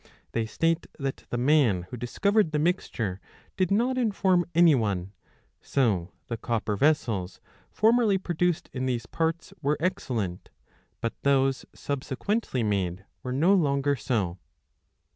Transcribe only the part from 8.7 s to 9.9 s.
in these parts were